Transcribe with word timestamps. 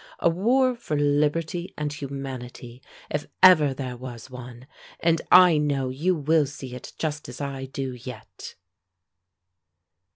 A 0.17 0.31
war 0.31 0.75
for 0.75 0.97
liberty, 0.97 1.75
and 1.77 1.93
humanity, 1.93 2.81
if 3.11 3.27
ever 3.43 3.71
there 3.71 3.95
was 3.95 4.31
one. 4.31 4.65
And 4.99 5.21
I 5.31 5.59
know 5.59 5.89
you 5.89 6.15
will 6.15 6.47
see 6.47 6.73
it 6.73 6.93
just 6.97 7.29
as 7.29 7.39
I 7.39 7.65
do, 7.65 7.93
yet." 7.93 8.55